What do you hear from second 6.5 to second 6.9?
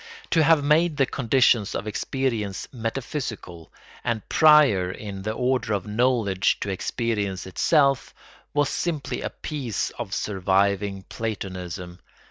to